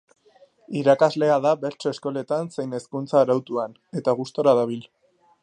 Irakaslea 0.79 1.35
da 1.43 1.51
bertso 1.65 1.93
eskoletan 1.97 2.49
zein 2.57 2.75
hezkuntza 2.79 3.21
arautuan 3.23 3.79
eta 4.03 4.17
gustura 4.23 4.57
dabil. 4.63 4.83